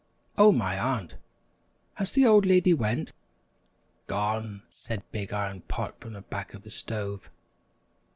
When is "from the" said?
6.01-6.21